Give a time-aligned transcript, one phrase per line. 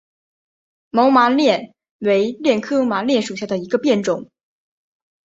[0.89, 4.31] 毛麻楝为楝科麻楝属下的一个变种。